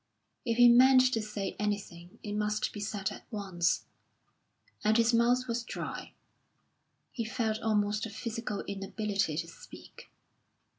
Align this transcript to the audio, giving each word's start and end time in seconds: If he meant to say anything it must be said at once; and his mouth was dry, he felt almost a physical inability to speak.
If 0.45 0.57
he 0.57 0.67
meant 0.67 1.13
to 1.13 1.21
say 1.21 1.55
anything 1.59 2.17
it 2.23 2.33
must 2.33 2.73
be 2.73 2.79
said 2.79 3.11
at 3.11 3.27
once; 3.29 3.85
and 4.83 4.97
his 4.97 5.13
mouth 5.13 5.47
was 5.47 5.61
dry, 5.63 6.13
he 7.11 7.23
felt 7.23 7.59
almost 7.59 8.07
a 8.07 8.09
physical 8.09 8.61
inability 8.63 9.37
to 9.37 9.47
speak. 9.47 10.09